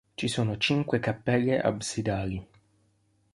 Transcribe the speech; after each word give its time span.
Ci 0.15 0.27
sono 0.27 0.57
cinque 0.57 0.97
cappelle 0.99 1.61
absidali. 1.61 2.47